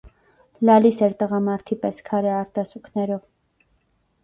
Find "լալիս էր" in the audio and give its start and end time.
0.69-1.13